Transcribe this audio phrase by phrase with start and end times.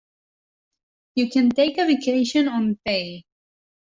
[1.13, 3.25] You can take a vacation on pay.